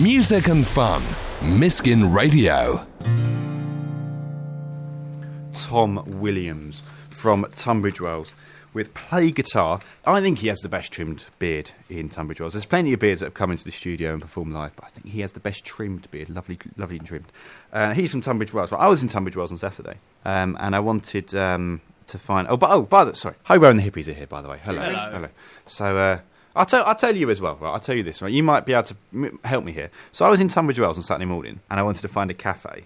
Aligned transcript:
Music 0.00 0.48
and 0.48 0.66
fun. 0.66 1.02
Miskin 1.42 2.14
Radio. 2.14 2.86
Tom 5.52 6.02
Williams 6.06 6.82
from 7.10 7.46
Tunbridge 7.56 8.00
Wells 8.00 8.32
with 8.72 8.94
play 8.94 9.30
guitar. 9.30 9.80
I 10.06 10.22
think 10.22 10.38
he 10.38 10.48
has 10.48 10.60
the 10.60 10.70
best 10.70 10.92
trimmed 10.92 11.26
beard 11.38 11.72
in 11.90 12.08
Tunbridge 12.08 12.40
Wells. 12.40 12.54
There's 12.54 12.64
plenty 12.64 12.94
of 12.94 13.00
beards 13.00 13.20
that 13.20 13.26
have 13.26 13.34
come 13.34 13.50
into 13.50 13.64
the 13.64 13.70
studio 13.70 14.14
and 14.14 14.22
performed 14.22 14.54
live, 14.54 14.74
but 14.76 14.86
I 14.86 14.88
think 14.88 15.12
he 15.12 15.20
has 15.20 15.32
the 15.32 15.40
best 15.40 15.62
trimmed 15.62 16.10
beard. 16.10 16.30
Lovely, 16.30 16.58
lovely 16.78 16.96
and 16.96 17.06
trimmed. 17.06 17.30
Uh, 17.70 17.92
he's 17.92 18.12
from 18.12 18.22
Tunbridge 18.22 18.54
Wells. 18.54 18.70
Well, 18.70 18.80
I 18.80 18.86
was 18.86 19.02
in 19.02 19.08
Tunbridge 19.08 19.36
Wells 19.36 19.52
on 19.52 19.58
Saturday, 19.58 19.98
um, 20.24 20.56
and 20.58 20.74
I 20.74 20.80
wanted 20.80 21.34
um, 21.34 21.82
to 22.06 22.16
find. 22.16 22.48
Oh, 22.48 22.56
but 22.56 22.70
oh, 22.70 22.80
by 22.80 23.04
the 23.04 23.14
sorry, 23.14 23.34
Hobo 23.44 23.68
and 23.68 23.78
the 23.78 23.90
Hippies 23.90 24.08
are 24.08 24.14
here, 24.14 24.26
by 24.26 24.40
the 24.40 24.48
way. 24.48 24.58
Hello, 24.64 24.80
Hello. 24.80 25.28
So. 25.66 25.98
Uh, 25.98 26.20
I'll 26.54 26.66
tell, 26.66 26.84
I'll 26.84 26.94
tell 26.94 27.14
you 27.16 27.30
as 27.30 27.40
well. 27.40 27.56
Right? 27.60 27.70
I'll 27.72 27.80
tell 27.80 27.96
you 27.96 28.02
this. 28.02 28.20
Right? 28.22 28.32
You 28.32 28.42
might 28.42 28.66
be 28.66 28.72
able 28.72 28.82
to 28.84 28.96
m- 29.14 29.38
help 29.44 29.64
me 29.64 29.72
here. 29.72 29.90
So 30.12 30.24
I 30.26 30.28
was 30.30 30.40
in 30.40 30.48
Tunbridge 30.48 30.78
Wells 30.78 30.96
on 30.98 31.02
Saturday 31.02 31.24
morning, 31.26 31.60
and 31.70 31.80
I 31.80 31.82
wanted 31.82 32.02
to 32.02 32.08
find 32.08 32.30
a 32.30 32.34
cafe 32.34 32.84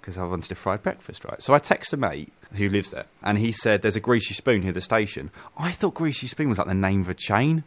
because 0.00 0.18
I 0.18 0.24
wanted 0.24 0.52
a 0.52 0.54
fried 0.54 0.82
breakfast, 0.82 1.24
right? 1.24 1.42
So 1.42 1.54
I 1.54 1.58
texted 1.58 1.94
a 1.94 1.96
mate 1.96 2.32
who 2.54 2.68
lives 2.68 2.90
there, 2.90 3.06
and 3.22 3.38
he 3.38 3.52
said, 3.52 3.82
"There's 3.82 3.96
a 3.96 4.00
Greasy 4.00 4.34
Spoon 4.34 4.62
here 4.62 4.68
at 4.70 4.74
the 4.74 4.80
station." 4.80 5.30
I 5.58 5.70
thought 5.70 5.94
Greasy 5.94 6.26
Spoon 6.26 6.48
was 6.48 6.58
like 6.58 6.66
the 6.68 6.74
name 6.74 7.00
of 7.02 7.08
a 7.08 7.14
chain. 7.14 7.64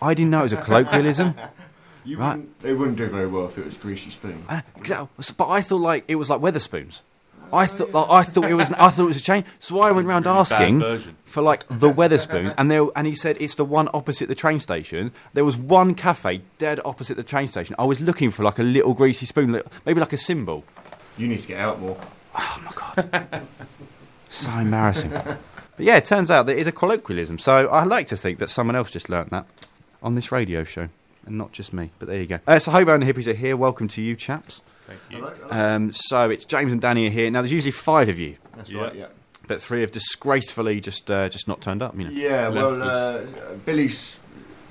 I 0.00 0.14
didn't 0.14 0.30
know 0.30 0.40
it 0.40 0.44
was 0.44 0.52
a 0.54 0.62
colloquialism. 0.62 1.34
You 2.04 2.18
Right. 2.18 2.30
wouldn't, 2.36 2.50
it 2.64 2.72
wouldn't 2.74 2.96
do 2.98 3.06
very 3.06 3.28
well 3.28 3.46
if 3.46 3.56
it 3.58 3.64
was 3.64 3.76
greasy 3.78 4.10
spoon. 4.10 4.44
Uh, 4.48 4.62
But 5.36 5.48
I 5.48 5.60
thought 5.60 5.76
like 5.80 6.02
it 6.08 6.16
was 6.16 6.28
like 6.28 6.40
Wetherspoons. 6.40 6.98
I 7.52 7.66
thought 7.66 7.92
like, 7.92 8.08
I 8.10 8.22
thought 8.22 8.44
it 8.50 8.54
was 8.54 8.70
I 8.72 8.88
thought 8.88 9.02
it 9.02 9.06
was 9.06 9.16
a 9.16 9.22
chain. 9.22 9.44
So 9.60 9.80
I 9.80 9.92
went 9.92 10.06
round 10.08 10.26
Really 10.26 10.38
asking 10.38 10.80
for 11.24 11.42
like 11.42 11.66
the 11.68 11.90
Wetherspoons, 11.90 12.54
and 12.56 12.70
there 12.70 12.86
and 12.96 13.06
he 13.06 13.14
said 13.14 13.36
it's 13.40 13.54
the 13.56 13.64
one 13.64 13.88
opposite 13.92 14.28
the 14.28 14.34
train 14.34 14.58
station. 14.60 15.12
There 15.34 15.44
was 15.44 15.56
one 15.56 15.94
cafe 15.94 16.42
dead 16.58 16.80
opposite 16.84 17.16
the 17.16 17.22
train 17.22 17.48
station. 17.48 17.76
I 17.78 17.84
was 17.84 18.00
looking 18.00 18.30
for 18.30 18.42
like 18.42 18.58
a 18.58 18.62
little 18.62 18.94
greasy 18.94 19.26
spoon, 19.26 19.60
maybe 19.84 20.00
like 20.00 20.12
a 20.12 20.18
symbol. 20.18 20.64
You 21.18 21.28
need 21.28 21.40
to 21.40 21.48
get 21.48 21.60
out 21.60 21.80
more. 21.80 21.98
Oh 22.34 22.62
my 22.64 22.72
god, 22.74 23.42
so 24.30 24.50
embarrassing. 24.52 25.10
but 25.10 25.38
yeah, 25.78 25.96
it 25.96 26.06
turns 26.06 26.30
out 26.30 26.46
that 26.46 26.56
it 26.56 26.58
is 26.60 26.66
a 26.66 26.72
colloquialism. 26.72 27.38
So 27.38 27.66
I 27.68 27.84
like 27.84 28.06
to 28.08 28.16
think 28.16 28.38
that 28.38 28.48
someone 28.48 28.76
else 28.76 28.90
just 28.90 29.10
learnt 29.10 29.30
that 29.30 29.44
on 30.02 30.14
this 30.14 30.32
radio 30.32 30.64
show, 30.64 30.88
and 31.26 31.38
not 31.38 31.52
just 31.52 31.72
me. 31.72 31.90
But 31.98 32.08
there 32.08 32.20
you 32.20 32.26
go. 32.26 32.38
Uh, 32.46 32.58
so 32.58 32.70
Hobo 32.70 32.92
and 32.94 33.02
the 33.02 33.12
Hippies 33.12 33.26
are 33.26 33.34
here. 33.34 33.56
Welcome 33.56 33.88
to 33.88 34.02
you, 34.02 34.16
chaps. 34.16 34.62
Thank 34.86 35.00
you. 35.10 35.30
Um, 35.50 35.92
so 35.92 36.28
it's 36.30 36.44
James 36.44 36.72
and 36.72 36.80
Danny 36.80 37.06
are 37.06 37.10
here. 37.10 37.30
Now 37.30 37.40
there's 37.40 37.52
usually 37.52 37.70
five 37.72 38.08
of 38.08 38.18
you, 38.18 38.36
That's 38.56 38.70
Yeah. 38.70 38.80
right, 38.82 38.94
yeah. 38.94 39.06
but 39.46 39.60
three 39.60 39.80
have 39.80 39.92
disgracefully 39.92 40.80
just 40.80 41.10
uh, 41.10 41.28
just 41.28 41.46
not 41.48 41.60
turned 41.60 41.82
up. 41.82 41.96
You 41.96 42.04
know. 42.04 42.10
Yeah, 42.10 42.48
well, 42.48 42.82
uh, 42.82 43.22
Billy's 43.64 44.20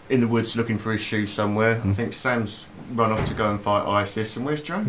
in 0.10 0.20
the 0.20 0.28
woods 0.28 0.56
looking 0.58 0.78
for 0.78 0.92
his 0.92 1.02
shoe 1.02 1.26
somewhere. 1.26 1.76
Hmm. 1.80 1.92
I 1.92 1.94
think 1.94 2.14
Sam's 2.14 2.68
run 2.94 3.12
off 3.12 3.26
to 3.28 3.34
go 3.34 3.50
and 3.50 3.60
fight 3.62 3.86
ISIS. 3.88 4.36
And 4.36 4.46
where's 4.46 4.62
Joe? 4.62 4.86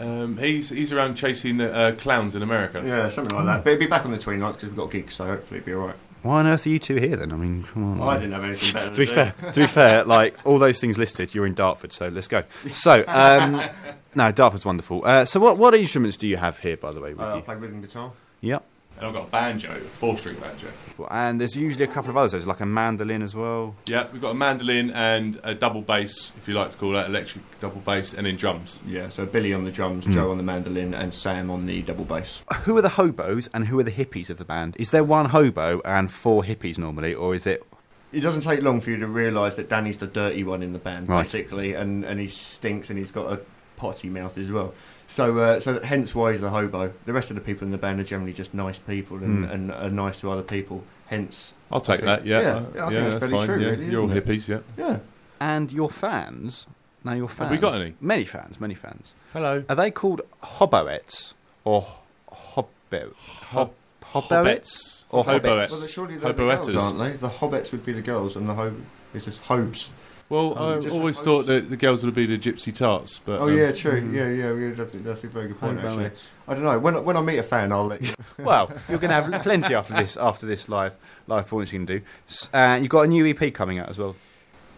Um, 0.00 0.36
he's 0.36 0.68
he's 0.68 0.92
around 0.92 1.16
chasing 1.16 1.60
uh, 1.60 1.94
clowns 1.98 2.34
in 2.36 2.42
America. 2.42 2.82
Yeah, 2.86 3.08
something 3.08 3.34
like 3.34 3.46
that. 3.46 3.64
But 3.64 3.70
he'll 3.70 3.78
be 3.80 3.86
back 3.86 4.04
on 4.04 4.12
the 4.12 4.18
29th 4.18 4.52
because 4.52 4.68
we've 4.68 4.76
got 4.76 4.90
gigs, 4.92 5.14
so 5.14 5.24
hopefully 5.26 5.58
it'll 5.58 5.66
be 5.66 5.74
alright. 5.74 5.96
Why 6.22 6.40
on 6.40 6.46
earth 6.46 6.66
are 6.66 6.70
you 6.70 6.78
two 6.78 6.96
here 6.96 7.16
then? 7.16 7.32
I 7.32 7.36
mean, 7.36 7.62
come 7.62 8.00
on. 8.00 8.08
I 8.08 8.14
didn't 8.18 8.32
have 8.32 8.44
anything 8.44 8.72
better 8.74 8.90
to 8.90 8.98
be 9.00 9.06
do. 9.06 9.12
fair, 9.12 9.34
to 9.52 9.60
be 9.60 9.66
fair, 9.66 10.04
like 10.04 10.34
all 10.44 10.58
those 10.58 10.80
things 10.80 10.98
listed, 10.98 11.34
you're 11.34 11.46
in 11.46 11.54
Dartford, 11.54 11.92
so 11.92 12.08
let's 12.08 12.28
go. 12.28 12.42
So, 12.70 13.04
um, 13.06 13.62
no, 14.14 14.32
Dartford's 14.32 14.64
wonderful. 14.64 15.02
Uh, 15.04 15.24
so, 15.24 15.38
what 15.40 15.58
what 15.58 15.74
instruments 15.74 16.16
do 16.16 16.26
you 16.26 16.36
have 16.36 16.58
here, 16.58 16.76
by 16.76 16.90
the 16.92 17.00
way, 17.00 17.12
with 17.14 17.20
Uh, 17.26 17.32
I 17.32 17.36
you? 17.36 17.42
play 17.42 17.54
rhythm 17.56 17.80
guitar. 17.80 18.12
Yep. 18.40 18.64
And 18.98 19.06
I've 19.06 19.14
got 19.14 19.28
a 19.28 19.30
banjo, 19.30 19.70
a 19.70 19.78
four-string 19.78 20.36
banjo. 20.40 20.66
And 21.08 21.40
there's 21.40 21.54
usually 21.56 21.84
a 21.84 21.88
couple 21.88 22.10
of 22.10 22.16
others. 22.16 22.32
There's 22.32 22.48
like 22.48 22.58
a 22.60 22.66
mandolin 22.66 23.22
as 23.22 23.32
well. 23.32 23.76
Yeah, 23.86 24.08
we've 24.12 24.20
got 24.20 24.30
a 24.30 24.34
mandolin 24.34 24.90
and 24.90 25.38
a 25.44 25.54
double 25.54 25.82
bass, 25.82 26.32
if 26.36 26.48
you 26.48 26.54
like 26.54 26.72
to 26.72 26.76
call 26.76 26.90
that, 26.92 27.06
electric 27.06 27.44
double 27.60 27.80
bass, 27.80 28.12
and 28.12 28.26
then 28.26 28.36
drums. 28.36 28.80
Yeah, 28.84 29.08
so 29.08 29.24
Billy 29.24 29.54
on 29.54 29.64
the 29.64 29.70
drums, 29.70 30.04
Hmm. 30.04 30.12
Joe 30.12 30.30
on 30.32 30.36
the 30.36 30.42
mandolin, 30.42 30.94
and 30.94 31.14
Sam 31.14 31.48
on 31.48 31.66
the 31.66 31.80
double 31.82 32.04
bass. 32.04 32.42
Who 32.64 32.76
are 32.76 32.82
the 32.82 32.88
hobos 32.90 33.48
and 33.54 33.66
who 33.68 33.78
are 33.78 33.84
the 33.84 33.92
hippies 33.92 34.30
of 34.30 34.38
the 34.38 34.44
band? 34.44 34.74
Is 34.80 34.90
there 34.90 35.04
one 35.04 35.26
hobo 35.26 35.80
and 35.84 36.10
four 36.10 36.42
hippies 36.42 36.76
normally, 36.76 37.14
or 37.14 37.36
is 37.36 37.46
it? 37.46 37.62
It 38.10 38.20
doesn't 38.20 38.40
take 38.42 38.62
long 38.62 38.80
for 38.80 38.90
you 38.90 38.96
to 38.96 39.06
realise 39.06 39.54
that 39.56 39.68
Danny's 39.68 39.98
the 39.98 40.06
dirty 40.08 40.42
one 40.42 40.62
in 40.62 40.72
the 40.72 40.78
band, 40.80 41.08
Right. 41.08 41.22
basically, 41.22 41.74
and, 41.74 42.04
and 42.04 42.18
he 42.18 42.26
stinks 42.26 42.90
and 42.90 42.98
he's 42.98 43.10
got 43.12 43.30
a 43.32 43.40
potty 43.78 44.08
mouth 44.10 44.36
as 44.36 44.50
well. 44.50 44.74
So, 45.06 45.38
uh, 45.38 45.60
so 45.60 45.80
hence 45.80 46.14
why 46.14 46.32
he's 46.32 46.40
the 46.42 46.50
hobo. 46.50 46.92
The 47.06 47.12
rest 47.14 47.30
of 47.30 47.36
the 47.36 47.40
people 47.40 47.64
in 47.64 47.70
the 47.70 47.78
band 47.78 47.98
are 48.00 48.04
generally 48.04 48.34
just 48.34 48.52
nice 48.52 48.78
people 48.78 49.16
and, 49.18 49.46
Mm. 49.46 49.52
and 49.52 49.72
are 49.72 49.88
nice 49.90 50.20
to 50.20 50.30
other 50.30 50.42
people. 50.42 50.84
Hence, 51.06 51.54
I'll 51.72 51.80
take 51.80 52.00
think- 52.00 52.06
that. 52.06 52.26
Yeah, 52.26 52.40
yeah, 52.40 52.48
Uh, 52.48 52.60
yeah, 52.74 52.84
I 52.84 52.88
think 52.90 53.00
that's 53.10 53.14
that's 53.20 53.32
fine. 53.32 53.46
true, 53.46 53.58
yeah, 53.60 53.68
really, 53.70 53.86
you're 53.86 54.02
all 54.02 54.10
it? 54.12 54.26
hippies. 54.26 54.48
Yeah. 54.48 54.58
yeah. 54.76 54.98
And 55.40 55.72
your 55.72 55.88
fans? 55.88 56.66
Now 57.04 57.12
your 57.14 57.28
fans. 57.28 57.38
Have 57.38 57.50
we 57.52 57.56
got 57.58 57.80
any? 57.80 57.94
Many 58.00 58.24
fans. 58.26 58.60
Many 58.60 58.74
fans. 58.74 59.14
Hello. 59.32 59.64
Are 59.68 59.76
they 59.76 59.90
called 59.90 60.20
hoboets 60.42 61.32
or 61.64 61.86
hobbo? 62.30 63.14
Hob- 63.52 63.72
hoboettes? 64.12 65.04
Or 65.10 65.24
Hobbits. 65.24 65.40
hobbits? 65.40 65.70
Well, 65.70 65.80
surely 65.86 66.16
they're 66.18 66.32
the 66.34 66.42
Hoboetters. 66.42 66.74
girls, 66.74 66.84
aren't 66.92 66.98
they? 66.98 67.12
The 67.16 67.30
hobbits 67.30 67.72
would 67.72 67.84
be 67.86 67.92
the 67.92 68.02
girls, 68.02 68.36
and 68.36 68.46
the 68.48 68.54
ho 68.54 68.74
is 69.14 69.24
just 69.24 69.40
hobes. 69.42 69.88
Well, 70.30 70.54
Oh, 70.58 70.78
I 70.80 70.88
always 70.90 71.18
thought 71.20 71.46
that 71.46 71.70
the 71.70 71.76
girls 71.76 72.04
would 72.04 72.14
be 72.14 72.26
the 72.26 72.36
gypsy 72.38 72.74
tarts, 72.74 73.20
but 73.24 73.40
Oh 73.40 73.48
um, 73.48 73.56
yeah, 73.56 73.72
true. 73.72 73.98
Yeah, 74.12 74.28
yeah, 74.28 74.52
yeah. 74.52 74.70
That's, 74.74 74.92
that's 74.92 75.24
a 75.24 75.28
very 75.28 75.48
good 75.48 75.58
point. 75.58 75.78
Actually, 75.78 76.04
Hoboettes. 76.10 76.18
I 76.46 76.54
don't 76.54 76.64
know. 76.64 76.78
When 76.78 77.02
when 77.04 77.16
I 77.16 77.20
meet 77.22 77.38
a 77.38 77.42
fan, 77.42 77.72
I'll 77.72 77.86
let 77.86 78.02
you. 78.02 78.12
well, 78.38 78.70
you're 78.88 78.98
going 78.98 79.08
to 79.10 79.22
have 79.22 79.42
plenty 79.42 79.74
after 79.74 79.94
this. 79.94 80.16
After 80.18 80.44
this 80.44 80.68
live 80.68 80.92
live 81.26 81.44
performance, 81.44 81.72
you 81.72 81.78
can 81.78 81.86
do. 81.86 82.02
S- 82.28 82.50
And 82.52 82.84
you've 82.84 82.90
got 82.90 83.02
a 83.02 83.06
new 83.08 83.26
EP 83.26 83.54
coming 83.54 83.78
out 83.78 83.88
as 83.88 83.96
well. 83.96 84.16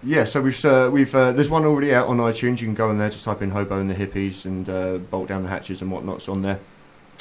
Yeah, 0.05 0.25
so 0.25 0.41
we've 0.41 0.65
uh, 0.65 0.89
we've 0.93 1.15
uh, 1.15 1.33
there's 1.33 1.51
one 1.51 1.65
already 1.65 1.93
out 1.93 2.07
on 2.07 2.19
iTunes. 2.19 2.61
You 2.61 2.67
can 2.69 2.75
go 2.75 2.91
in 2.91 2.99
there, 2.99 3.11
just 3.11 3.25
type 3.25 3.43
in 3.43 3.51
"Hobo 3.51 3.81
and 3.81 3.91
the 3.91 3.95
Hippies" 3.95 4.45
and 4.45 4.69
uh, 4.69 4.99
bolt 4.99 5.29
down 5.29 5.43
the 5.43 5.49
hatches 5.51 5.83
and 5.83 5.91
whatnot's 5.91 6.29
on 6.29 6.43
there. 6.43 6.61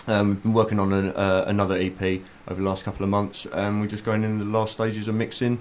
Um, 0.07 0.29
we've 0.29 0.44
been 0.44 0.53
working 0.53 0.79
on 0.79 0.94
an, 0.94 1.07
uh, 1.13 1.44
another 1.47 1.75
EP 1.75 2.01
over 2.47 2.61
the 2.61 2.67
last 2.67 2.85
couple 2.85 3.03
of 3.03 3.09
months. 3.09 3.46
Um, 3.51 3.81
we're 3.81 3.88
just 3.88 4.06
going 4.06 4.23
in 4.23 4.40
the 4.40 4.46
last 4.46 4.73
stages 4.73 5.07
of 5.07 5.16
mixing. 5.16 5.59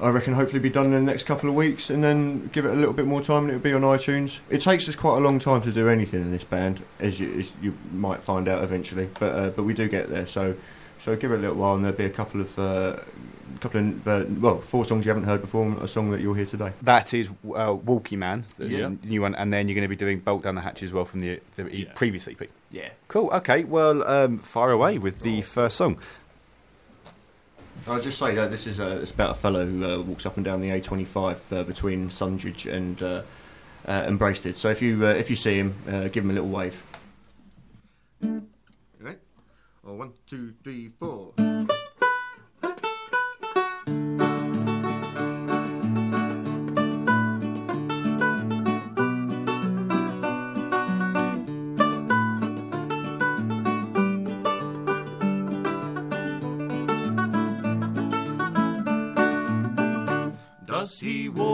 I 0.00 0.10
reckon 0.10 0.34
hopefully 0.34 0.60
be 0.60 0.70
done 0.70 0.86
in 0.86 0.92
the 0.92 1.00
next 1.00 1.24
couple 1.24 1.48
of 1.48 1.54
weeks, 1.56 1.90
and 1.90 2.04
then 2.04 2.46
give 2.52 2.64
it 2.64 2.70
a 2.70 2.74
little 2.74 2.92
bit 2.94 3.06
more 3.06 3.20
time, 3.20 3.44
and 3.44 3.50
it'll 3.50 3.60
be 3.62 3.72
on 3.72 3.82
iTunes. 3.82 4.40
It 4.48 4.60
takes 4.60 4.88
us 4.88 4.94
quite 4.94 5.16
a 5.16 5.20
long 5.20 5.38
time 5.38 5.60
to 5.62 5.72
do 5.72 5.88
anything 5.88 6.20
in 6.22 6.30
this 6.30 6.44
band, 6.44 6.82
as 7.00 7.18
you, 7.18 7.32
as 7.38 7.54
you 7.60 7.76
might 7.92 8.22
find 8.22 8.46
out 8.48 8.62
eventually. 8.62 9.08
But 9.18 9.32
uh, 9.34 9.50
but 9.50 9.64
we 9.64 9.74
do 9.74 9.88
get 9.88 10.08
there. 10.08 10.26
So 10.26 10.54
so 10.98 11.16
give 11.16 11.32
it 11.32 11.36
a 11.36 11.38
little 11.38 11.56
while, 11.56 11.74
and 11.74 11.84
there'll 11.84 11.96
be 11.98 12.04
a 12.04 12.10
couple 12.10 12.40
of 12.40 12.56
uh, 12.58 12.96
couple 13.60 13.80
of 13.80 14.06
uh, 14.06 14.24
well 14.40 14.60
four 14.60 14.84
songs 14.84 15.04
you 15.04 15.08
haven't 15.10 15.24
heard 15.24 15.40
before, 15.40 15.64
and 15.66 15.82
a 15.82 15.88
song 15.88 16.10
that 16.12 16.20
you'll 16.20 16.34
hear 16.34 16.46
today. 16.46 16.72
That 16.82 17.12
is 17.12 17.28
uh, 17.28 17.74
Walky 17.74 18.16
Man, 18.16 18.44
that's 18.56 18.74
Yeah. 18.74 18.86
a 18.86 19.06
new 19.06 19.22
one, 19.22 19.34
and 19.34 19.52
then 19.52 19.66
you're 19.66 19.74
going 19.74 19.82
to 19.82 19.88
be 19.88 19.96
doing 19.96 20.20
Bolt 20.20 20.44
Down 20.44 20.54
the 20.54 20.60
Hatch 20.60 20.84
as 20.84 20.92
well 20.92 21.06
from 21.06 21.20
the, 21.20 21.40
the 21.56 21.66
E- 21.68 21.86
Yeah. 21.86 21.92
previous 21.94 22.28
EP. 22.28 22.48
Yeah. 22.70 22.90
Cool. 23.08 23.30
Okay. 23.32 23.64
Well, 23.64 24.06
um, 24.08 24.38
fire 24.38 24.70
away 24.70 24.98
with 24.98 25.22
the 25.22 25.42
first 25.42 25.76
song. 25.76 25.98
I'll 27.86 28.00
just 28.00 28.18
say 28.18 28.34
that 28.34 28.50
this 28.50 28.66
is 28.66 28.80
uh, 28.80 28.98
it's 29.00 29.10
about 29.10 29.30
a 29.30 29.34
fellow 29.34 29.64
who 29.64 29.84
uh, 29.84 29.98
walks 30.02 30.26
up 30.26 30.36
and 30.36 30.44
down 30.44 30.60
the 30.60 30.70
A25 30.70 31.52
uh, 31.52 31.62
between 31.64 32.08
Sundridge 32.08 32.70
and 32.70 33.02
uh, 33.02 33.22
uh, 33.86 34.04
and. 34.06 34.56
So 34.56 34.70
if 34.70 34.82
you 34.82 35.04
if 35.06 35.30
you 35.30 35.36
see 35.36 35.58
him, 35.58 35.74
give 36.12 36.24
him 36.24 36.30
a 36.30 36.34
little 36.34 36.48
wave. 36.48 36.82
Right. 39.00 39.18
Oh, 39.86 39.94
one, 39.94 40.12
two, 40.26 40.54
three, 40.62 40.90
four. 40.98 41.32
He 61.08 61.26
walk 61.30 61.47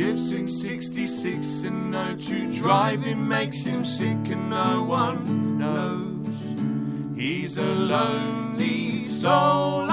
Lives 0.00 0.30
666 0.30 1.62
and 1.64 1.94
oh 1.94 1.98
no 1.98 2.16
true 2.16 2.50
driving 2.50 3.28
makes 3.28 3.66
him 3.66 3.84
sick 3.84 4.16
and 4.30 4.48
no 4.48 4.82
one 4.82 5.58
knows. 5.58 7.20
He's 7.20 7.58
a 7.58 7.74
lonely 7.74 9.04
soul 9.04 9.90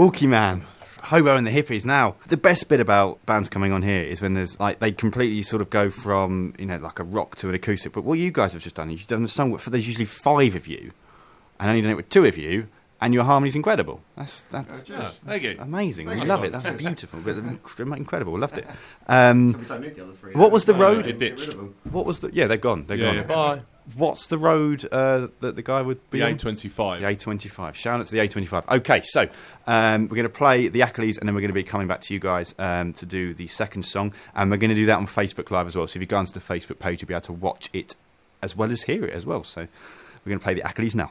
Walky 0.00 0.26
Man, 0.26 0.64
Hobo 1.02 1.36
and 1.36 1.46
the 1.46 1.50
Hippies. 1.50 1.84
Now, 1.84 2.14
the 2.28 2.38
best 2.38 2.70
bit 2.70 2.80
about 2.80 3.22
bands 3.26 3.50
coming 3.50 3.70
on 3.70 3.82
here 3.82 4.02
is 4.02 4.22
when 4.22 4.32
there's 4.32 4.58
like 4.58 4.78
they 4.78 4.92
completely 4.92 5.42
sort 5.42 5.60
of 5.60 5.68
go 5.68 5.90
from 5.90 6.54
you 6.58 6.64
know 6.64 6.78
like 6.78 6.98
a 6.98 7.04
rock 7.04 7.36
to 7.36 7.50
an 7.50 7.54
acoustic. 7.54 7.92
But 7.92 8.04
what 8.04 8.18
you 8.18 8.30
guys 8.30 8.54
have 8.54 8.62
just 8.62 8.76
done 8.76 8.88
is 8.88 9.00
you've 9.00 9.08
done 9.08 9.22
a 9.22 9.28
song 9.28 9.54
for 9.58 9.68
there's 9.68 9.86
usually 9.86 10.06
five 10.06 10.54
of 10.54 10.66
you, 10.66 10.92
and 11.58 11.68
only 11.68 11.82
done 11.82 11.90
it 11.90 11.98
with 11.98 12.08
two 12.08 12.24
of 12.24 12.38
you, 12.38 12.68
and 13.00 13.14
your 13.14 13.24
harmony's 13.24 13.56
incredible. 13.56 14.00
That's 14.16 14.42
that's 14.50 14.90
Oh, 14.90 15.04
thank 15.26 15.42
you. 15.42 15.56
amazing. 15.58 16.06
Thank 16.06 16.20
we 16.20 16.22
you. 16.24 16.28
love 16.28 16.44
it. 16.44 16.52
That's 16.52 16.68
beautiful. 16.70 17.20
But 17.20 17.36
incredible. 17.96 18.38
Loved 18.38 18.58
it. 18.58 18.66
Um, 19.08 19.52
we 19.52 19.64
don't 19.64 19.80
need 19.82 19.94
the 19.94 20.04
other 20.04 20.12
three. 20.12 20.32
What 20.34 20.50
was 20.50 20.64
the 20.66 20.72
No, 20.74 20.80
road? 20.80 21.06
it 21.06 21.18
ditched. 21.18 21.54
what 21.90 22.04
was 22.06 22.20
the? 22.20 22.30
Yeah, 22.32 22.46
they're 22.46 22.56
gone. 22.56 22.84
They're 22.86 22.96
Yeah, 22.96 23.06
gone. 23.06 23.16
yeah. 23.16 23.22
Bye. 23.56 23.60
What's 23.96 24.28
the 24.28 24.38
road 24.38 24.86
uh, 24.92 25.28
that 25.40 25.56
the 25.56 25.62
guy 25.62 25.82
would 25.82 25.98
be 26.10 26.20
The? 26.20 26.26
A25. 26.26 27.00
The 27.00 27.06
A25. 27.06 27.74
Shout 27.74 27.98
out 27.98 28.06
to 28.06 28.12
the 28.12 28.18
A25. 28.18 28.68
Okay, 28.78 29.00
so 29.02 29.26
um, 29.66 30.02
we're 30.02 30.14
going 30.16 30.22
to 30.24 30.28
play 30.28 30.68
the 30.68 30.82
Achilles 30.82 31.18
and 31.18 31.26
then 31.28 31.34
we're 31.34 31.40
going 31.40 31.48
to 31.48 31.54
be 31.54 31.64
coming 31.64 31.88
back 31.88 32.00
to 32.02 32.14
you 32.14 32.20
guys 32.20 32.54
um, 32.60 32.92
to 32.92 33.06
do 33.06 33.34
the 33.34 33.48
second 33.48 33.82
song. 33.84 34.12
And 34.36 34.48
we're 34.48 34.58
going 34.58 34.68
to 34.68 34.76
do 34.76 34.86
that 34.86 34.98
on 34.98 35.06
Facebook 35.08 35.50
Live 35.50 35.66
as 35.66 35.74
well. 35.74 35.88
So 35.88 35.96
if 35.96 36.02
you 36.02 36.06
go 36.06 36.18
onto 36.18 36.30
the 36.30 36.38
Facebook 36.40 36.78
page, 36.78 37.00
you'll 37.02 37.08
be 37.08 37.14
able 37.14 37.22
to 37.22 37.32
watch 37.32 37.68
it 37.72 37.96
as 38.42 38.54
well 38.54 38.70
as 38.70 38.82
hear 38.82 39.04
it 39.04 39.12
as 39.14 39.26
well. 39.26 39.42
So 39.42 39.62
we're 39.62 40.28
going 40.28 40.38
to 40.38 40.44
play 40.44 40.54
the 40.54 40.68
Achilles 40.68 40.94
now. 40.94 41.10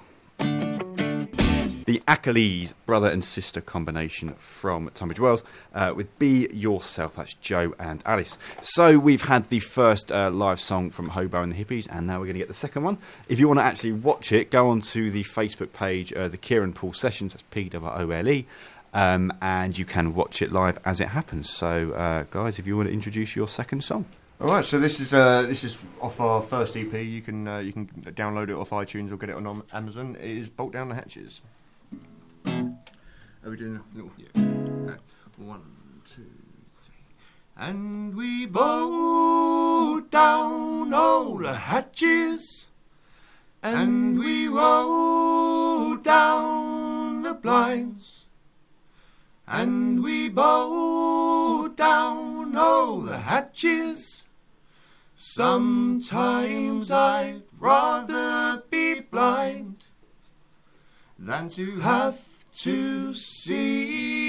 The 1.89 2.03
Achilles 2.07 2.75
brother 2.85 3.09
and 3.09 3.25
sister 3.25 3.61
combination 3.61 4.35
from 4.35 4.91
Tunbridge 4.93 5.19
Wells 5.19 5.43
uh, 5.73 5.91
with 5.95 6.19
Be 6.19 6.47
Yourself. 6.53 7.15
That's 7.15 7.33
Joe 7.33 7.73
and 7.79 8.03
Alice. 8.05 8.37
So 8.61 8.99
we've 8.99 9.23
had 9.23 9.45
the 9.45 9.59
first 9.59 10.11
uh, 10.11 10.29
live 10.29 10.59
song 10.59 10.91
from 10.91 11.07
Hobo 11.07 11.41
and 11.41 11.51
the 11.51 11.55
Hippies, 11.55 11.87
and 11.89 12.05
now 12.05 12.19
we're 12.19 12.25
going 12.25 12.35
to 12.35 12.41
get 12.41 12.47
the 12.47 12.53
second 12.53 12.83
one. 12.83 12.99
If 13.27 13.39
you 13.39 13.47
want 13.47 13.59
to 13.59 13.63
actually 13.63 13.93
watch 13.93 14.31
it, 14.31 14.51
go 14.51 14.69
onto 14.69 15.09
the 15.09 15.23
Facebook 15.23 15.73
page, 15.73 16.13
uh, 16.13 16.27
the 16.27 16.37
Kieran 16.37 16.73
Poole 16.73 16.93
Sessions. 16.93 17.33
That's 17.33 17.41
P 17.49 17.69
W 17.69 17.91
O 17.91 18.11
L 18.11 18.29
E. 18.29 18.45
Um, 18.93 19.33
and 19.41 19.75
you 19.75 19.85
can 19.85 20.13
watch 20.13 20.43
it 20.43 20.51
live 20.51 20.77
as 20.85 21.01
it 21.01 21.07
happens. 21.07 21.49
So, 21.49 21.93
uh, 21.93 22.25
guys, 22.29 22.59
if 22.59 22.67
you 22.67 22.77
want 22.77 22.89
to 22.89 22.93
introduce 22.93 23.35
your 23.35 23.47
second 23.47 23.83
song. 23.83 24.05
All 24.39 24.47
right, 24.47 24.63
so 24.63 24.77
this 24.77 24.99
is 24.99 25.11
uh, 25.11 25.41
this 25.41 25.63
is 25.63 25.79
off 25.99 26.21
our 26.21 26.43
first 26.43 26.77
EP. 26.77 26.93
You 26.93 27.21
can 27.21 27.47
uh, 27.47 27.57
you 27.57 27.73
can 27.73 27.87
download 27.87 28.49
it 28.49 28.55
off 28.55 28.69
iTunes 28.69 29.11
or 29.11 29.17
get 29.17 29.29
it 29.29 29.35
on 29.35 29.63
Amazon. 29.73 30.17
It 30.19 30.29
is 30.29 30.51
Bolt 30.51 30.73
Down 30.73 30.89
the 30.89 30.95
Hatches. 30.95 31.41
Are 32.45 33.49
we 33.49 33.57
doing 33.57 33.79
little? 33.93 34.11
Yeah. 34.17 34.27
Okay. 34.35 34.99
One, 35.37 36.01
two, 36.05 36.21
three. 36.83 37.05
And 37.57 38.15
we 38.15 38.45
bolt 38.45 40.11
down 40.11 40.93
all 40.93 41.37
the 41.37 41.53
hatches, 41.53 42.67
and 43.63 44.19
we 44.19 44.47
roll 44.47 45.95
down 45.97 47.23
the 47.23 47.33
blinds, 47.33 48.27
and 49.47 50.03
we 50.03 50.29
bolt 50.29 51.75
down 51.77 52.55
all 52.55 53.01
the 53.01 53.17
hatches. 53.19 54.25
Sometimes 55.15 56.91
I'd 56.91 57.43
rather 57.59 58.63
be 58.69 59.01
blind 59.01 59.85
Than 61.17 61.49
to 61.49 61.79
have 61.81 62.28
to 62.63 63.13
see 63.13 64.28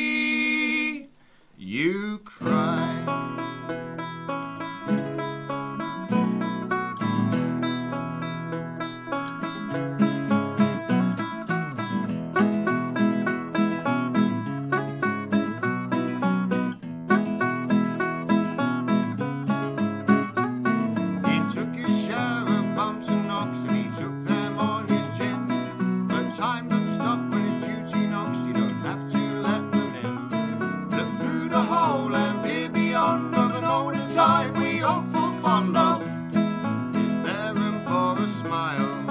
one 35.69 36.95
is 36.95 37.14
there 37.23 37.55
for 37.87 38.23
a 38.23 38.26
smile. 38.26 39.05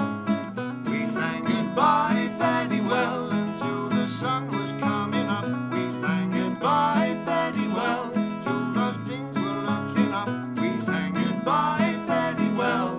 We 0.86 1.06
sang 1.06 1.44
goodbye 1.44 2.28
fairly 2.38 2.80
well 2.80 3.30
until 3.30 3.88
the 3.88 4.08
sun 4.08 4.50
was 4.50 4.72
coming 4.80 5.28
up. 5.28 5.44
We 5.72 5.92
sang 5.92 6.30
goodbye 6.30 7.16
fairly 7.24 7.68
well 7.68 8.10
till 8.42 8.72
those 8.72 8.96
things 9.08 9.36
were 9.38 9.62
looking 9.70 10.12
up. 10.12 10.28
We 10.58 10.80
sang 10.80 11.14
goodbye 11.14 11.94
fairly 12.08 12.50
well. 12.58 12.98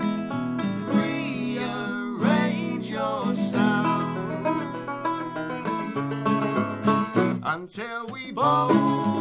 Rearrange 0.96 2.90
yourself 2.90 4.16
until 7.44 8.08
we 8.08 8.32
both. 8.32 9.21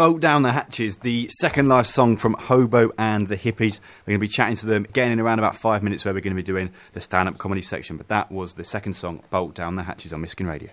Bolt 0.00 0.22
Down 0.22 0.40
the 0.40 0.52
Hatches, 0.52 0.96
the 0.96 1.28
second 1.42 1.68
live 1.68 1.86
song 1.86 2.16
from 2.16 2.32
Hobo 2.32 2.90
and 2.96 3.28
the 3.28 3.36
Hippies. 3.36 3.80
We're 4.06 4.12
going 4.12 4.18
to 4.18 4.18
be 4.18 4.28
chatting 4.28 4.56
to 4.56 4.64
them 4.64 4.86
again 4.86 5.12
in 5.12 5.20
around 5.20 5.40
about 5.40 5.56
five 5.56 5.82
minutes 5.82 6.06
where 6.06 6.14
we're 6.14 6.22
going 6.22 6.34
to 6.34 6.42
be 6.42 6.42
doing 6.42 6.70
the 6.94 7.02
stand 7.02 7.28
up 7.28 7.36
comedy 7.36 7.60
section. 7.60 7.98
But 7.98 8.08
that 8.08 8.32
was 8.32 8.54
the 8.54 8.64
second 8.64 8.94
song, 8.94 9.22
Bolt 9.28 9.54
Down 9.54 9.74
the 9.74 9.82
Hatches 9.82 10.14
on 10.14 10.22
Miskin 10.22 10.46
Radio. 10.46 10.70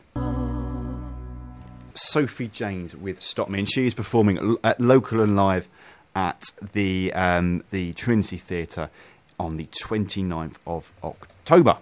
Sophie 1.93 2.47
James 2.47 2.95
with 2.95 3.21
Stop 3.21 3.49
Me, 3.49 3.59
and 3.59 3.69
she 3.69 3.85
is 3.85 3.93
performing 3.93 4.55
at 4.63 4.79
local 4.79 5.19
and 5.19 5.35
live 5.35 5.67
at 6.15 6.45
the, 6.71 7.11
um, 7.11 7.65
the 7.71 7.91
Trinity 7.95 8.37
Theatre 8.37 8.89
on 9.37 9.57
the 9.57 9.65
29th 9.83 10.55
of 10.65 10.93
October. 11.03 11.79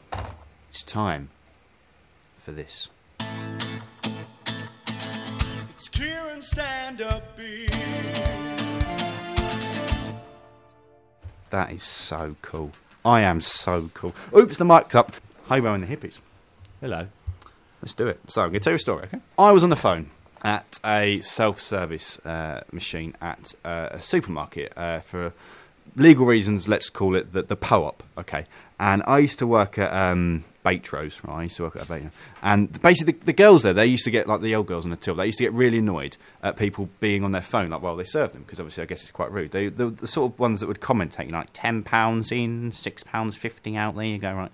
It's 0.72 0.82
time 0.82 1.30
for 2.40 2.52
this. 2.52 2.90
Kieran 6.86 6.98
stand 6.98 7.02
up 7.02 7.38
That 11.50 11.72
is 11.72 11.84
so 11.84 12.36
cool. 12.42 12.74
I 13.04 13.22
am 13.22 13.42
so 13.42 13.90
cool. 13.94 14.14
Oops, 14.36 14.58
the 14.58 14.66
mic's 14.66 14.96
up. 14.96 15.14
Hobo 15.48 15.74
and 15.74 15.84
the 15.84 15.88
Hippies. 15.88 16.20
Hello. 16.82 17.08
Let's 17.82 17.94
do 17.94 18.08
it. 18.08 18.20
So 18.28 18.42
I'm 18.42 18.50
going 18.50 18.60
to 18.60 18.64
tell 18.64 18.72
you 18.72 18.76
a 18.76 18.80
story, 18.80 19.04
okay? 19.06 19.20
I 19.38 19.52
was 19.52 19.64
on 19.64 19.70
the 19.70 19.76
phone 19.76 20.10
at 20.44 20.80
a 20.84 21.22
self-service 21.22 22.20
uh, 22.26 22.62
machine 22.72 23.16
at 23.22 23.54
uh, 23.64 23.90
a 23.92 24.00
supermarket 24.00 24.76
uh, 24.78 25.00
for 25.02 25.34
legal 25.96 26.26
reasons. 26.26 26.68
Let's 26.68 26.90
call 26.90 27.16
it 27.16 27.34
the, 27.34 27.44
the 27.44 27.56
PO-op, 27.56 28.04
okay? 28.18 28.46
And 28.80 29.04
I 29.06 29.20
used 29.20 29.40
to 29.40 29.48
work 29.48 29.78
at 29.78 29.94
um, 29.94 30.46
Waitrose, 30.66 31.24
right? 31.26 31.40
I 31.40 31.44
used 31.44 31.58
to 31.58 31.64
work 31.64 31.76
at 31.76 31.84
a 31.84 31.86
Waitrose. 31.86 32.12
And 32.42 32.82
basically, 32.82 33.14
the, 33.14 33.26
the 33.26 33.34
girls 33.34 33.64
there, 33.64 33.74
they 33.74 33.86
used 33.86 34.04
to 34.06 34.12
get, 34.12 34.28
like 34.28 34.42
the 34.42 34.56
old 34.56 34.68
girls 34.68 34.84
on 34.84 34.92
the 34.92 34.98
till, 34.98 35.16
they 35.16 35.28
used 35.28 35.38
to 35.38 35.44
get 35.44 35.54
really 35.54 35.78
annoyed 35.78 36.18
at 36.44 36.58
people 36.58 36.90
being 37.00 37.24
on 37.24 37.32
their 37.32 37.42
phone, 37.42 37.70
like, 37.70 37.82
while 37.82 37.96
they 37.96 38.04
serve 38.04 38.34
them, 38.34 38.44
because 38.44 38.60
obviously 38.60 38.84
I 38.84 38.88
guess 38.88 39.02
it's 39.04 39.12
quite 39.12 39.32
rude. 39.32 39.52
They, 39.52 39.70
the, 39.70 39.90
the 39.90 40.08
sort 40.08 40.34
of 40.34 40.40
ones 40.40 40.60
that 40.60 40.68
would 40.68 40.82
commentate, 40.82 41.32
like, 41.32 41.54
£10 41.54 42.32
in, 42.32 42.72
£6.50 42.72 43.78
out, 43.78 43.96
there 43.96 44.06
you 44.06 44.18
go, 44.18 44.34
right? 44.34 44.52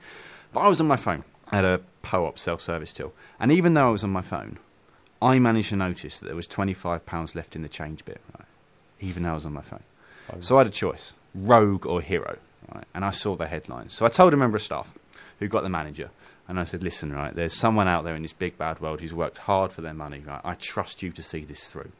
But 0.54 0.60
I 0.62 0.68
was 0.68 0.82
on 0.82 0.88
my 0.88 0.98
phone 0.98 1.24
at 1.52 1.66
a 1.66 1.82
PO-op 2.02 2.38
self-service 2.38 2.94
till. 2.94 3.14
And 3.40 3.52
even 3.52 3.74
though 3.74 3.88
I 3.88 3.92
was 3.92 4.04
on 4.04 4.12
my 4.12 4.22
phone, 4.22 4.60
I 5.22 5.40
managed 5.40 5.70
to 5.70 5.76
notice 5.76 6.20
that 6.20 6.26
there 6.26 6.36
was 6.36 6.48
£25 6.48 7.36
left 7.36 7.56
in 7.56 7.62
the 7.62 7.70
change 7.70 8.04
bit, 8.06 8.22
right? 8.38 8.48
Even 9.00 9.24
though 9.24 9.32
I 9.32 9.36
was 9.36 9.46
on 9.46 9.54
my 9.54 9.62
phone. 9.62 9.84
Oh, 10.32 10.40
so 10.40 10.56
I 10.58 10.60
had 10.60 10.68
a 10.68 10.72
choice, 10.72 11.14
rogue 11.34 11.86
or 11.86 12.02
hero, 12.02 12.38
right? 12.74 12.86
And 12.94 13.06
I 13.06 13.12
saw 13.12 13.36
the 13.36 13.48
headlines. 13.48 13.94
So 13.94 14.06
I 14.06 14.10
told 14.10 14.34
a 14.34 14.38
member 14.38 14.58
of 14.58 14.64
staff 14.64 14.98
who 15.42 15.50
got 15.50 15.64
the 15.64 15.70
manager, 15.70 16.12
and 16.48 16.58
I 16.60 16.64
said, 16.64 16.84
listen, 16.84 17.12
right, 17.12 17.36
there's 17.36 17.54
someone 17.54 17.90
out 17.90 18.06
there 18.06 18.16
in 18.16 18.22
this 18.22 18.32
big 18.32 18.58
bad 18.58 18.80
world 18.80 19.02
who's 19.02 19.14
worked 19.14 19.40
hard 19.40 19.74
for 19.74 19.82
their 19.82 19.94
money, 19.94 20.20
right? 20.20 20.40
I 20.46 20.54
trust 20.54 21.04
you 21.04 21.12
to 21.12 21.22
see 21.22 21.44
this 21.44 21.68
through. 21.68 21.92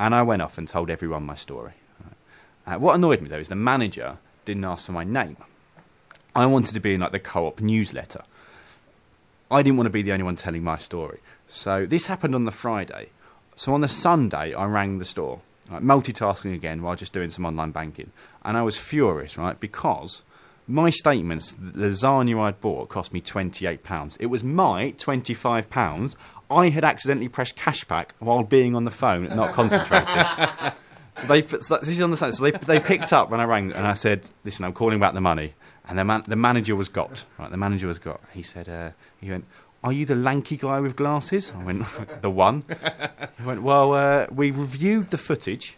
And 0.00 0.14
I 0.14 0.22
went 0.22 0.42
off 0.42 0.56
and 0.56 0.66
told 0.66 0.88
everyone 0.88 1.24
my 1.24 1.34
story. 1.34 1.72
Right? 2.66 2.76
Uh, 2.76 2.78
what 2.78 2.94
annoyed 2.94 3.20
me, 3.20 3.28
though, 3.28 3.38
is 3.38 3.48
the 3.48 3.56
manager 3.56 4.18
didn't 4.44 4.64
ask 4.64 4.86
for 4.86 4.92
my 4.92 5.04
name. 5.04 5.36
I 6.34 6.46
wanted 6.46 6.72
to 6.74 6.80
be 6.80 6.94
in 6.94 7.00
like 7.00 7.12
the 7.12 7.18
co-op 7.18 7.60
newsletter. 7.60 8.22
I 9.50 9.62
didn't 9.62 9.76
want 9.76 9.86
to 9.86 9.90
be 9.90 10.02
the 10.02 10.12
only 10.12 10.22
one 10.22 10.36
telling 10.36 10.62
my 10.62 10.78
story. 10.78 11.18
So 11.48 11.84
this 11.84 12.06
happened 12.06 12.34
on 12.34 12.44
the 12.44 12.52
Friday. 12.52 13.08
So 13.56 13.74
on 13.74 13.80
the 13.80 13.88
Sunday, 13.88 14.54
I 14.54 14.66
rang 14.66 14.98
the 14.98 15.04
store, 15.04 15.40
right, 15.68 15.82
multitasking 15.82 16.54
again 16.54 16.82
while 16.82 16.94
just 16.94 17.12
doing 17.12 17.30
some 17.30 17.44
online 17.44 17.72
banking, 17.72 18.12
and 18.44 18.56
I 18.56 18.62
was 18.62 18.76
furious, 18.76 19.36
right, 19.36 19.58
because 19.58 20.22
my 20.68 20.90
statements, 20.90 21.52
the 21.52 21.88
lasagna 21.88 22.40
I'd 22.40 22.60
bought 22.60 22.88
cost 22.88 23.12
me 23.12 23.20
twenty-eight 23.20 23.82
pounds. 23.82 24.16
It 24.20 24.26
was 24.26 24.44
my 24.44 24.90
twenty-five 24.92 25.70
pounds. 25.70 26.16
I 26.50 26.68
had 26.68 26.84
accidentally 26.84 27.28
pressed 27.28 27.56
cashback 27.56 28.10
while 28.20 28.42
being 28.42 28.76
on 28.76 28.84
the 28.84 28.90
phone, 28.90 29.24
not 29.28 29.52
concentrating. 29.54 30.08
So 31.18 31.26
they 31.26 31.42
put, 31.42 31.64
so 31.64 31.78
this 31.78 31.88
is 31.88 32.00
on 32.00 32.12
the 32.12 32.16
side. 32.16 32.32
So 32.34 32.44
they 32.44 32.52
they 32.52 32.78
picked 32.78 33.12
up 33.12 33.28
when 33.28 33.40
I 33.40 33.44
rang 33.44 33.72
and 33.72 33.84
I 33.84 33.94
said, 33.94 34.30
"Listen, 34.44 34.64
I'm 34.64 34.72
calling 34.72 34.94
about 34.96 35.14
the 35.14 35.20
money." 35.20 35.54
And 35.88 35.98
the 35.98 36.04
man, 36.04 36.22
the 36.28 36.36
manager 36.36 36.76
was 36.76 36.88
got 36.88 37.24
right. 37.38 37.50
The 37.50 37.56
manager 37.56 37.88
was 37.88 37.98
got. 37.98 38.20
He 38.32 38.44
said, 38.44 38.68
uh, 38.68 38.90
"He 39.20 39.28
went, 39.28 39.44
Are 39.82 39.92
you 39.92 40.06
the 40.06 40.14
lanky 40.14 40.56
guy 40.56 40.78
with 40.78 40.94
glasses? 40.94 41.52
I 41.58 41.64
went, 41.64 41.86
The 42.22 42.30
one. 42.30 42.62
He 43.36 43.44
went, 43.44 43.62
Well, 43.62 43.94
uh, 43.94 44.26
we 44.30 44.52
reviewed 44.52 45.10
the 45.10 45.18
footage 45.18 45.76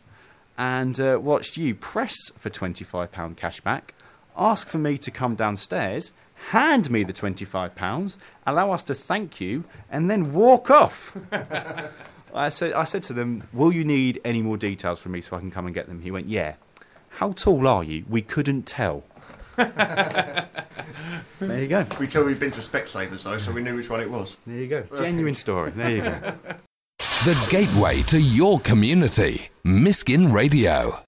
and 0.59 1.00
uh, 1.00 1.18
watched 1.23 1.56
you 1.56 1.75
press 1.75 2.14
for 2.37 2.50
£25 2.50 3.35
cash 3.37 3.61
back, 3.62 3.94
ask 4.37 4.68
for 4.68 4.78
me 4.78 4.99
to 4.99 5.10
come 5.10 5.34
downstairs, 5.34 6.12
hand 6.50 6.90
me 6.90 7.04
the 7.04 7.12
£25, 7.12 8.16
allow 8.46 8.72
us 8.72 8.84
to 8.84 8.94
thank 8.94 9.40
you, 9.40 9.64
and 9.90 10.10
then 10.10 10.32
walk 10.32 10.70
off. 10.70 11.16
I 12.34 12.49
said, 12.49 12.72
I 12.72 12.84
said 12.84 13.02
to 13.04 13.12
them, 13.12 13.49
Will 13.52 13.72
you 13.72 13.84
need 13.84 14.20
any 14.25 14.40
more 14.40 14.56
details 14.56 15.00
from 15.00 15.12
me 15.12 15.20
so 15.20 15.37
I 15.37 15.40
can 15.40 15.50
come 15.50 15.66
and 15.66 15.75
get 15.75 15.88
them? 15.88 16.00
He 16.00 16.10
went, 16.10 16.28
Yeah. 16.28 16.54
How 17.14 17.32
tall 17.32 17.66
are 17.66 17.82
you? 17.82 18.04
We 18.08 18.22
couldn't 18.22 18.66
tell. 18.66 19.02
there 19.56 20.46
you 21.40 21.66
go. 21.66 21.87
We 21.99 22.06
tell 22.06 22.25
we've 22.25 22.38
been 22.38 22.52
to 22.52 22.60
Specsavers 22.60 23.25
though, 23.25 23.38
so 23.38 23.52
we 23.52 23.62
knew 23.62 23.76
which 23.76 23.90
one 23.90 24.00
it 24.00 24.10
was. 24.10 24.37
There 24.46 24.56
you 24.56 24.68
go. 24.68 24.82
Genuine 24.96 25.34
story. 25.34 25.70
There 25.72 25.90
you 25.90 26.02
go. 26.02 26.34
The 27.25 27.49
gateway 27.50 28.00
to 28.04 28.18
your 28.18 28.60
community. 28.60 29.50
Miskin 29.62 30.32
Radio. 30.32 31.04